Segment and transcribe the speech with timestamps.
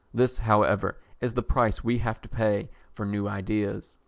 [0.15, 3.97] This however is the price we have to pay for new ideas.